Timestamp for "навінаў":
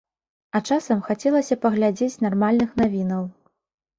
2.83-3.23